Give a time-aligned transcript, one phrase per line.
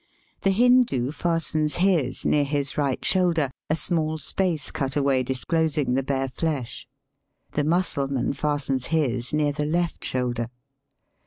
[0.41, 6.01] The Hindoo fastens his near his right shoulder, a small space cut away disclosing the
[6.01, 6.87] bare flesh.
[7.51, 10.49] The Mussulman fastens his near the left shoulder.